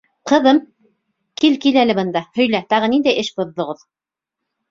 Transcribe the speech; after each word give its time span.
—Ҡыҙым, 0.29 0.59
кил-кил 1.41 1.75
әле 1.81 1.95
бында, 1.99 2.23
һөйлә, 2.39 2.61
тағы 2.75 2.89
ниндәй 2.95 3.23
эш 3.25 3.29
боҙҙоғоҙ? 3.41 3.87